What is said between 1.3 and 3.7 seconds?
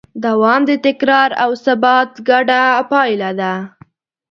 او ثبات ګډه پایله ده.